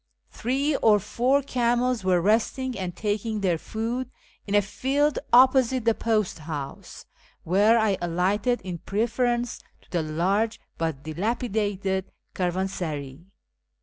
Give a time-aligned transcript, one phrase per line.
[0.31, 4.09] Three or four camels were resting and taking their food
[4.47, 7.05] in a field opposite the post house,
[7.43, 13.19] where I alighted in preference to the large but dilapidated caravansaray.